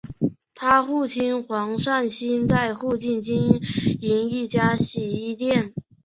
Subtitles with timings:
[0.55, 3.61] 她父亲黄善兴在附近经
[4.01, 5.73] 营一家洗衣店。